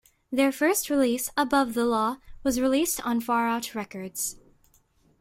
[0.31, 4.35] Their first release "Above The Law" was released on Far Out Records.